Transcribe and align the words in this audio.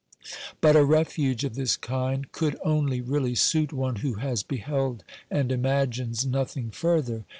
But 0.61 0.75
a 0.75 0.83
refuge 0.83 1.43
of 1.43 1.53
this 1.53 1.77
kind 1.77 2.31
could 2.31 2.57
only 2.65 3.01
really 3.01 3.35
suit 3.35 3.71
one 3.71 3.97
who 3.97 4.15
has 4.15 4.41
beheld 4.41 5.03
and 5.29 5.51
imagines 5.51 6.25
nothing 6.25 6.71
further. 6.71 7.23